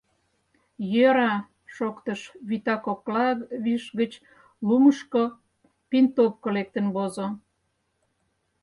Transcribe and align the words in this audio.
—Йӧра,— 0.93 1.33
шоктыш, 1.75 2.21
вӱта 2.47 2.75
кокла 2.85 3.27
виш 3.63 3.83
гыч 3.99 4.13
лумышко 4.67 5.23
пинтопко 5.89 6.47
лектын 6.55 6.85
возо. 6.95 7.27